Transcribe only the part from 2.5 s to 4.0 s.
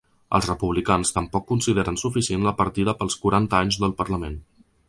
partida pels quaranta anys del